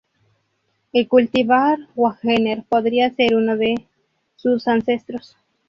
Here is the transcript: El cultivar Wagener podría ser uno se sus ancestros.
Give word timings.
El 0.93 1.07
cultivar 1.07 1.77
Wagener 1.93 2.63
podría 2.67 3.13
ser 3.13 3.35
uno 3.35 3.55
se 3.55 3.75
sus 4.35 4.67
ancestros. 4.67 5.37